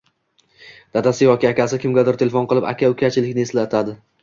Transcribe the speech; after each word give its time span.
Dadasi 0.97 1.27
yoki 1.27 1.51
akasi 1.51 1.79
kimgadur 1.85 2.19
telefon 2.23 2.51
qilib, 2.55 2.69
«aka-ukachilik»ni 2.73 3.49
eslatadi. 3.49 3.99